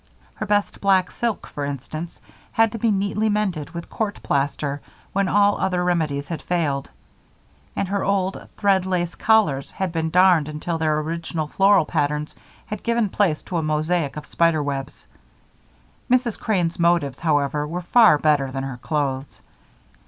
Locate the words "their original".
10.79-11.45